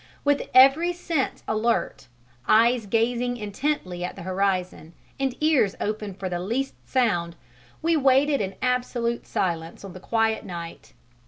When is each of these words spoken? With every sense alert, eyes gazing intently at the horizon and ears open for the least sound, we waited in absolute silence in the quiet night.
With 0.23 0.49
every 0.55 0.93
sense 0.93 1.43
alert, 1.47 2.07
eyes 2.47 2.87
gazing 2.87 3.37
intently 3.37 4.03
at 4.03 4.15
the 4.15 4.23
horizon 4.23 4.93
and 5.19 5.35
ears 5.39 5.75
open 5.79 6.15
for 6.15 6.27
the 6.27 6.39
least 6.39 6.73
sound, 6.89 7.35
we 7.83 7.95
waited 7.95 8.41
in 8.41 8.55
absolute 8.63 9.27
silence 9.27 9.83
in 9.83 9.93
the 9.93 9.99
quiet 9.99 10.43
night. 10.43 10.93